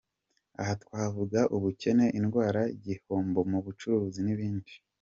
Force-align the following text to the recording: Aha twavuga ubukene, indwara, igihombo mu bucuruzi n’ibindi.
Aha 0.61 0.73
twavuga 0.83 1.39
ubukene, 1.55 2.05
indwara, 2.19 2.61
igihombo 2.75 3.39
mu 3.51 3.59
bucuruzi 3.65 4.19
n’ibindi. 4.23 4.71